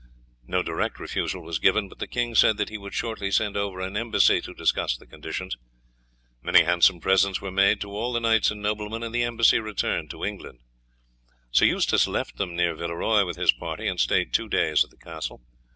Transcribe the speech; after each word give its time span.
No 0.47 0.63
direct 0.63 0.99
refusal 0.99 1.43
was 1.43 1.59
given, 1.59 1.87
but 1.87 1.99
the 1.99 2.07
king 2.07 2.33
said 2.33 2.57
that 2.57 2.69
he 2.69 2.77
would 2.79 2.95
shortly 2.95 3.29
send 3.29 3.55
over 3.55 3.79
an 3.81 3.95
embassy 3.95 4.41
to 4.41 4.51
discuss 4.55 4.97
the 4.97 5.05
conditions. 5.05 5.57
Many 6.41 6.63
handsome 6.63 6.99
presents 6.99 7.39
were 7.39 7.51
made 7.51 7.79
to 7.81 7.91
all 7.91 8.11
the 8.11 8.19
knights 8.19 8.49
and 8.49 8.63
noblemen, 8.63 9.03
and 9.03 9.13
the 9.13 9.21
embassy 9.21 9.59
returned 9.59 10.09
to 10.09 10.25
England. 10.25 10.61
Sir 11.51 11.65
Eustace 11.65 12.07
left 12.07 12.37
them 12.37 12.55
near 12.55 12.73
Villeroy 12.73 13.25
with 13.27 13.37
his 13.37 13.51
party, 13.53 13.87
and 13.87 13.99
stayed 13.99 14.33
two 14.33 14.49
days 14.49 14.83
at 14.83 14.89
the 14.89 14.97
castle. 14.97 15.39